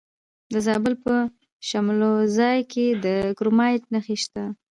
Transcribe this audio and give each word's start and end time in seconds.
د 0.53 0.55
زابل 0.65 0.93
په 1.05 1.13
شمولزای 1.67 2.59
کې 2.71 2.85
د 3.03 3.05
کرومایټ 3.37 3.83
نښې 3.93 4.15
شته. 4.23 4.43